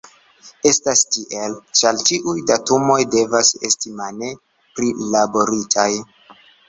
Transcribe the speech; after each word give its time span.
Estas 0.67 1.01
tiel, 1.15 1.51
ĉar 1.81 1.99
ĉiuj 2.09 2.35
datumoj 2.53 2.97
devas 3.17 3.53
esti 3.69 3.93
mane 4.01 4.33
prilaboritaj. 4.81 5.91